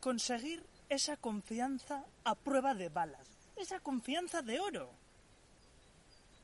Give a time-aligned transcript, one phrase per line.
[0.00, 4.90] conseguir esa confianza a prueba de balas, esa confianza de oro.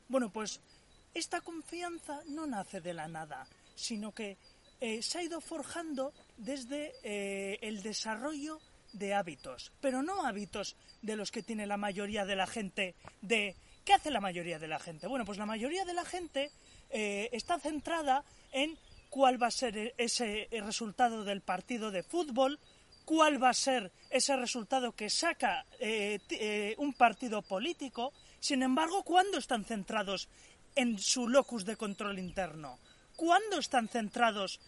[0.07, 0.61] Bueno, pues
[1.13, 4.37] esta confianza no nace de la nada, sino que
[4.79, 8.61] eh, se ha ido forjando desde eh, el desarrollo
[8.93, 13.55] de hábitos, pero no hábitos de los que tiene la mayoría de la gente de...
[13.83, 15.07] ¿Qué hace la mayoría de la gente?
[15.07, 16.51] Bueno, pues la mayoría de la gente
[16.89, 18.77] eh, está centrada en
[19.09, 22.59] cuál va a ser ese resultado del partido de fútbol,
[23.07, 25.65] cuál va a ser ese resultado que saca
[26.77, 28.11] un partido político.
[28.41, 30.27] Sin embargo, ¿cuándo están centrados
[30.75, 32.77] en su locus de control interno?
[33.15, 34.59] ¿Cuándo están centrados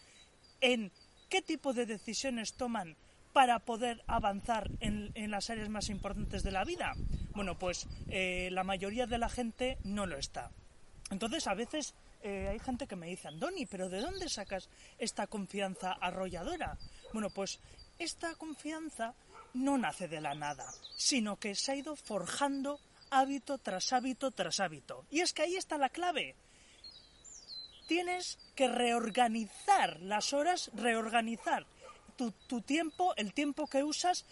[0.62, 0.90] en
[1.28, 2.96] qué tipo de decisiones toman
[3.34, 6.94] para poder avanzar en, las áreas más importantes de la vida?
[7.34, 10.50] Bueno, pues eh, la mayoría de la gente no lo está.
[11.10, 15.26] Entonces, a veces eh, hay gente que me dice, Andoni, pero ¿de dónde sacas esta
[15.26, 16.78] confianza arrolladora?
[17.12, 17.60] Bueno, pues
[18.00, 19.14] esta confianza
[19.54, 24.60] no nace de la nada, sino que se ha ido forjando hábito tras hábito tras
[24.60, 25.04] hábito.
[25.10, 26.34] Y es que ahí está la clave
[27.90, 31.66] tienes que reorganizar las horas, reorganizar
[32.16, 34.24] tu, tiempo, el tiempo que usas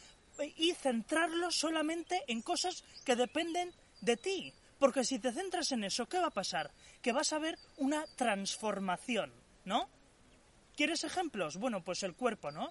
[0.57, 4.55] y centrarlo solamente en cosas que dependen de ti.
[4.79, 6.71] Porque si te centras en eso, ¿qué va a pasar?
[7.03, 9.33] Que vas a ver una transformación,
[9.65, 9.89] ¿no?
[10.77, 11.57] ¿Quieres ejemplos?
[11.57, 12.69] Bueno, pues el cuerpo, ¿no?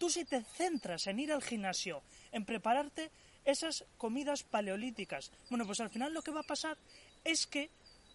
[0.00, 3.10] Tú si te centras en ir al gimnasio, en prepararte
[3.44, 6.78] esas comidas paleolíticas, bueno, pues al final lo que va a pasar
[7.22, 7.68] es que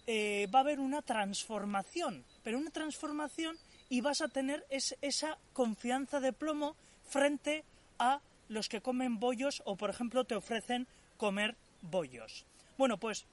[0.08, 3.56] eh, va a haber una transformación, pero una transformación
[3.88, 6.76] y vas a tener esa confianza de plomo
[7.08, 7.64] frente
[8.00, 8.20] a
[8.50, 12.48] los que comen bollos o, por ejemplo, te ofrecen comer bollos.
[12.80, 13.28] Bueno, pues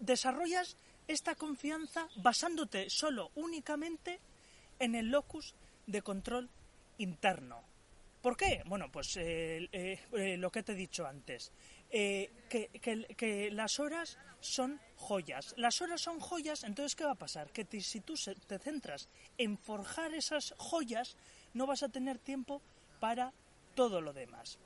[0.00, 0.76] desarrollas
[1.08, 4.20] esta confianza basándote solo, únicamente
[4.80, 5.54] en el locus
[5.86, 6.50] de control
[6.98, 7.62] interno.
[8.22, 8.62] ¿Por qué?
[8.66, 11.52] Bueno, pues eh, eh, lo que te he dicho antes.
[11.90, 15.54] que, que, las horas son joyas.
[15.58, 17.50] Las horas son joyas, entonces ¿qué va a pasar?
[17.50, 18.14] Que si tú
[18.46, 21.16] te centras en forjar esas joyas,
[21.52, 22.62] no vas a tener tiempo
[22.98, 23.32] para
[23.74, 24.58] todo lo demás.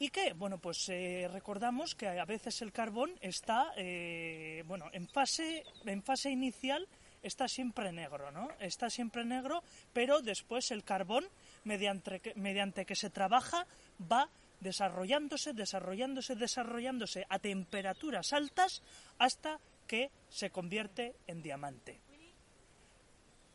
[0.00, 0.32] ¿Y qué?
[0.32, 6.02] Bueno, pues eh, recordamos que a veces el carbón está, eh, bueno, en fase, en
[6.04, 6.86] fase inicial
[7.22, 8.48] está siempre negro, ¿no?
[8.60, 9.62] Está siempre negro,
[9.92, 11.24] pero después el carbón,
[11.64, 13.66] mediante, mediante que se trabaja,
[14.00, 14.28] va
[14.60, 18.82] desarrollándose, desarrollándose, desarrollándose a temperaturas altas
[19.18, 22.00] hasta que se convierte en diamante.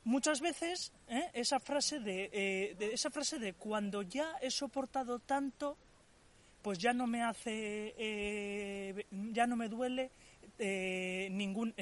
[0.06, 1.30] Muchas veces ¿eh?
[1.34, 5.78] esa frase eh, de, esa frase de cuando ya he soportado tanto,
[6.62, 10.12] pues ya no me hace, eh, ya no me duele
[11.30, 11.74] ningún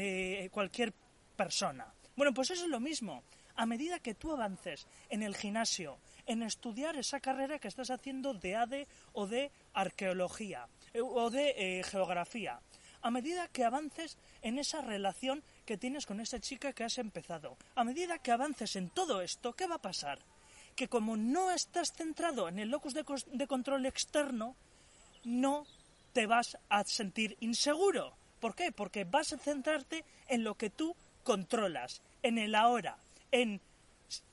[0.49, 0.93] cualquier
[1.35, 1.93] persona.
[2.15, 3.23] Bueno, pues eso es lo mismo.
[3.55, 8.33] A medida que tú avances en el gimnasio, en estudiar esa carrera que estás haciendo
[8.33, 12.59] de ADE o de arqueología o de geografía,
[13.01, 17.57] a medida que avances en esa relación que tienes con esa chica que has empezado.
[17.75, 20.19] A medida que avances en todo esto, ¿qué va a pasar?
[20.75, 23.03] Que como no estás centrado en el locus de,
[23.33, 24.55] de control externo,
[25.23, 25.65] no
[26.13, 28.13] te vas a sentir inseguro.
[28.39, 28.71] ¿Por qué?
[28.71, 32.97] Porque vas a centrarte en lo que tú controlas, en el ahora,
[33.31, 33.61] en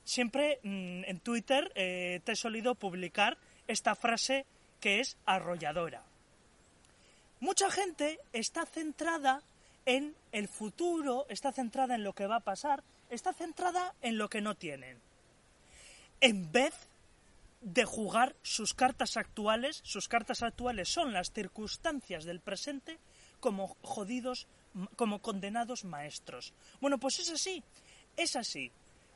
[0.03, 4.45] siempre mm, en Twitter eh, te he solido publicar esta frase
[4.79, 6.03] que es arrolladora.
[7.39, 9.41] Mucha gente está centrada
[9.85, 14.29] en el futuro, está centrada en lo que va a pasar, está centrada en lo
[14.29, 14.99] que no tienen.
[16.21, 16.88] En vez
[17.61, 22.99] de jugar sus cartas actuales, sus cartas actuales son las circunstancias del presente
[23.39, 24.47] como jodidos,
[24.95, 26.53] como condenados maestros.
[26.79, 27.63] Bueno, pues es así,
[28.15, 28.71] es así.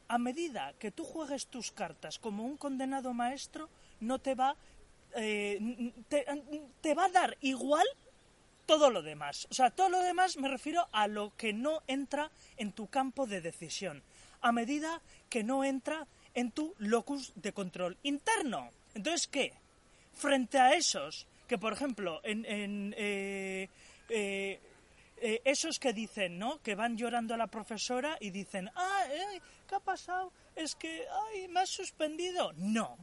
[0.08, 4.56] A medida que tú juegues tus cartas como un condenado maestro, no te va,
[5.16, 5.94] eh,
[6.81, 7.88] te va a dar igual
[8.66, 9.48] todo lo demás.
[9.50, 13.25] O sea, todo lo demás me refiero a lo que no entra en tu campo
[13.25, 14.04] de decisión,
[14.42, 18.69] a medida que no entra en tu locus de control interno.
[18.94, 19.53] Entonces, ¿qué?
[20.13, 23.68] Frente a esos, que por ejemplo, en, eh,
[24.09, 24.59] eh,
[25.18, 26.62] eh, esos que dicen, ¿no?
[26.62, 29.06] Que van llorando a la profesora y dicen, ah,
[29.68, 30.31] ¿qué ha pasado?
[30.56, 32.53] Es que, ay, me has suspendido.
[32.53, 32.97] No,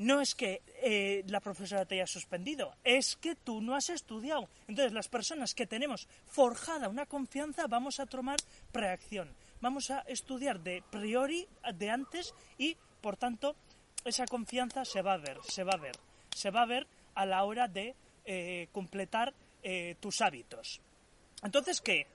[0.00, 4.48] no es que eh, la profesora te haya suspendido, es que tú no has estudiado.
[4.66, 8.38] Entonces, las personas que tenemos forjada una confianza, vamos a tomar
[8.72, 9.28] preacción.
[9.60, 13.56] Vamos a estudiar de priori, de antes, y, por tanto,
[14.04, 15.96] esa confianza se va a ver, se va a ver.
[16.34, 20.80] Se va a ver a la hora de eh, completar eh, tus hábitos.
[21.42, 22.06] Entonces, ¿qué?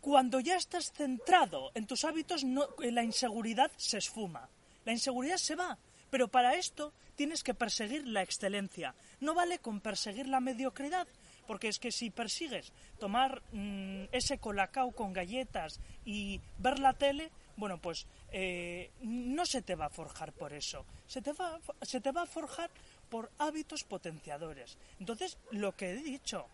[0.00, 4.48] Cuando ya estás centrado en tus hábitos, la inseguridad se esfuma.
[4.84, 5.76] La inseguridad se va
[6.08, 8.94] Pero para esto tienes que perseguir la excelencia.
[9.20, 11.06] No vale con perseguir la mediocridad,
[11.48, 17.32] porque es que si persigues tomar mm, ese colacao con galletas y ver la tele,
[17.56, 20.84] bueno, pues eh, no se te va a forjar por eso.
[21.06, 22.70] Se te, va, se te va a forjar
[23.08, 24.76] por hábitos potenciadores.
[25.00, 26.46] Entonces, lo que he dicho,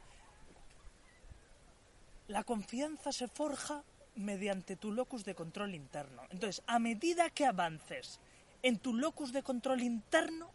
[2.28, 3.82] la confianza se forja
[4.14, 6.22] mediante tu locus de control interno.
[6.30, 8.20] Entonces, a medida que avances
[8.62, 10.52] en tu locus de control interno,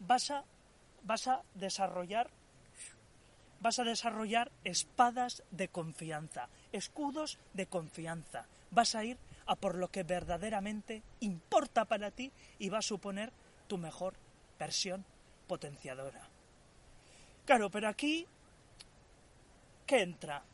[0.00, 0.42] vas a,
[1.04, 2.28] vas a desarrollar
[3.66, 8.46] vas a desarrollar espadas de confianza, escudos de confianza.
[8.70, 12.30] Vas a ir a por lo que verdaderamente importa para ti
[12.60, 13.32] y va a suponer
[13.66, 14.14] tu mejor
[14.56, 15.04] versión
[15.48, 16.22] potenciadora.
[17.44, 18.24] Claro, pero aquí,
[19.84, 20.44] ¿qué entra?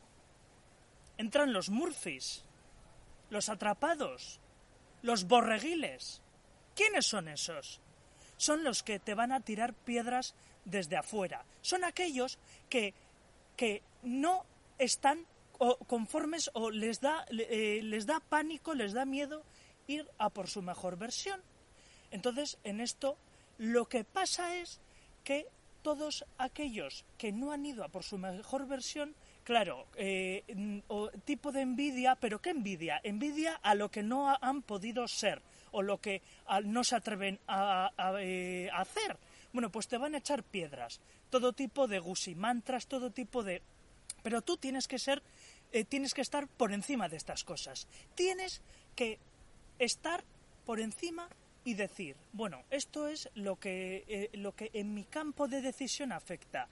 [1.19, 2.45] Entran los Murphys,
[3.29, 4.41] los atrapados,
[5.03, 6.23] los borreguiles.
[6.75, 7.79] ¿Quiénes son esos?
[8.39, 10.35] Son los que te van a tirar piedras
[10.65, 11.45] desde afuera.
[11.61, 12.39] Son aquellos
[12.69, 12.95] que,
[13.57, 14.45] que no
[14.79, 15.27] están
[15.87, 19.45] conformes o les da, eh, les da pánico, les da miedo
[19.87, 21.41] ir a por su mejor versión.
[22.11, 23.17] Entonces, en esto
[23.59, 24.81] lo que pasa es
[25.25, 25.47] que
[25.83, 29.15] todos aquellos que no han ido a por su mejor versión,
[29.45, 30.45] claro, eh,
[31.25, 33.01] tipo de envidia, pero ¿qué envidia?
[33.03, 36.23] Envidia a lo que no han podido ser o lo que
[36.65, 37.91] no se atreven a,
[38.21, 39.17] eh, hacer.
[39.53, 41.01] Bueno, pues te van a echar piedras,
[41.31, 43.63] todo tipo de gusimantras, todo tipo de...
[44.23, 45.23] Pero tú tienes que ser,
[45.73, 47.87] eh, tienes que estar por encima de estas cosas.
[48.15, 48.63] Tienes
[48.97, 49.19] que
[49.79, 50.25] estar
[50.65, 51.29] por encima
[51.65, 56.13] y decir, bueno, esto es lo que, eh, lo que en mi campo de decisión
[56.13, 56.69] afecta.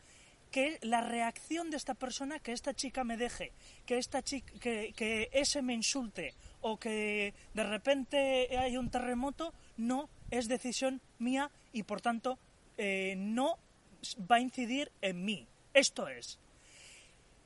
[0.51, 3.53] Que la reacción de esta persona, que esta chica me deje,
[3.87, 9.55] que, esta chica, que, que ese me insulte o que de repente hay un terremoto,
[9.77, 12.39] no es decisión mía y por tanto
[12.83, 13.59] eh, no
[14.31, 15.47] va a incidir en mí.
[15.75, 16.41] Esto es,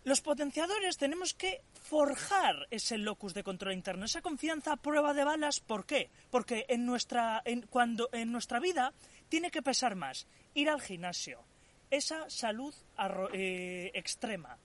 [0.05, 5.25] los potenciadores tenemos que forjar ese locus de control interno, esa confianza a prueba de
[5.25, 5.59] balas.
[5.59, 6.09] ¿Por qué?
[6.31, 8.93] Porque en nuestra, en, cuando, en nuestra vida
[9.29, 11.43] tiene que pesar más ir al gimnasio,
[11.91, 12.73] esa salud
[13.33, 14.57] eh, extrema.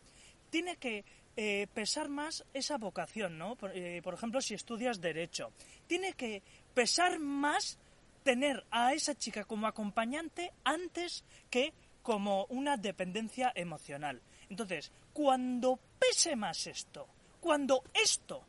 [0.51, 1.03] Tiene que
[1.35, 3.55] eh, pesar más esa vocación, ¿no?
[3.55, 3.71] Por,
[4.03, 5.51] por ejemplo, si estudias derecho.
[5.87, 6.43] Tiene que
[6.75, 7.79] pesar más
[8.23, 14.21] tener a esa chica como acompañante antes que como una dependencia emocional.
[14.49, 17.07] Entonces, cuando pese más esto,
[17.39, 18.43] cuando esto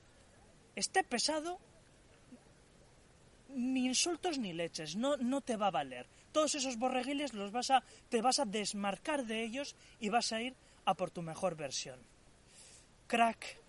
[0.75, 1.59] esté pesado,
[3.49, 6.09] ni insultos ni leches, no, no te va a valer.
[6.33, 10.41] Todos esos borreguiles los vas a, te vas a desmarcar de ellos y vas a
[10.41, 12.01] ir a por tu mejor versión.
[13.09, 13.61] Crack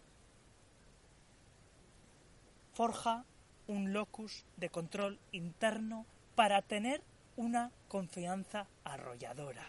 [2.74, 3.26] forja
[3.72, 7.02] un locus de control interno para tener
[7.38, 9.66] una confianza arrolladora.